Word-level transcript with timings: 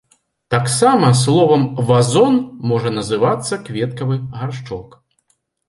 Таксама 0.53 1.11
словам 1.23 1.65
вазон 1.91 2.41
можа 2.73 2.95
называцца 2.97 3.63
кветкавы 3.71 4.21
гаршчок. 4.35 5.01